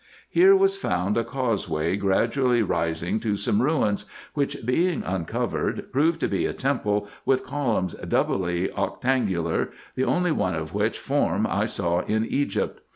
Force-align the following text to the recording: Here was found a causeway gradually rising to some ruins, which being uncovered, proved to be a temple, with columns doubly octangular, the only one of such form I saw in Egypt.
Here 0.31 0.55
was 0.55 0.77
found 0.77 1.15
a 1.15 1.23
causeway 1.23 1.95
gradually 1.95 2.63
rising 2.63 3.19
to 3.19 3.35
some 3.35 3.61
ruins, 3.61 4.05
which 4.33 4.65
being 4.65 5.03
uncovered, 5.03 5.91
proved 5.91 6.19
to 6.21 6.27
be 6.27 6.47
a 6.47 6.53
temple, 6.53 7.07
with 7.23 7.45
columns 7.45 7.93
doubly 7.93 8.67
octangular, 8.69 9.69
the 9.93 10.05
only 10.05 10.31
one 10.31 10.55
of 10.55 10.69
such 10.71 10.97
form 10.97 11.45
I 11.45 11.65
saw 11.67 11.99
in 11.99 12.25
Egypt. 12.25 12.81